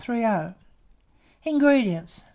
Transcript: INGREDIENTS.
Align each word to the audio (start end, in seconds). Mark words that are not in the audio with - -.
INGREDIENTS. 1.43 2.23